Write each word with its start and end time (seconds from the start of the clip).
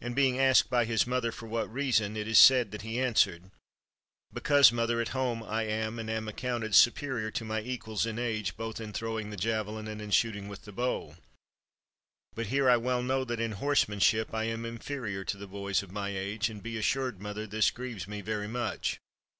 And 0.00 0.16
being 0.16 0.40
asked 0.40 0.70
by 0.70 0.86
his 0.86 1.06
mother 1.06 1.30
for 1.30 1.46
what 1.46 1.72
reason, 1.72 2.16
it 2.16 2.26
is 2.26 2.36
said 2.36 2.72
that 2.72 2.82
he 2.82 2.98
answered:— 3.00 3.52
"Because, 4.34 4.72
mother, 4.72 5.00
at 5.00 5.10
home 5.10 5.40
I 5.40 5.62
am, 5.62 6.00
and 6.00 6.10
am 6.10 6.26
accounted, 6.26 6.74
superior 6.74 7.30
to 7.30 7.44
my 7.44 7.60
equals 7.62 8.06
in 8.06 8.18
age 8.18 8.56
both 8.56 8.80
in 8.80 8.92
throwing 8.92 9.30
the 9.30 9.36
jave 9.36 9.68
lin 9.68 9.86
and 9.86 10.02
in 10.02 10.10
shooting 10.10 10.48
with 10.48 10.62
the 10.64 10.72
bow; 10.72 11.14
but 12.34 12.46
here, 12.46 12.68
I 12.68 12.76
well 12.78 13.04
know 13.04 13.22
that, 13.22 13.38
in 13.38 13.52
horsemanship, 13.52 14.34
I 14.34 14.46
am 14.46 14.64
inferior 14.66 15.22
to 15.26 15.36
the 15.36 15.46
boys 15.46 15.80
of 15.80 15.92
my 15.92 16.08
age; 16.08 16.50
and 16.50 16.60
be 16.60 16.76
assured, 16.76 17.20
mother, 17.20 17.46
this 17.46 17.70
grieves 17.70 18.08
me 18.08 18.22
very 18.22 18.48
much. 18.48 18.98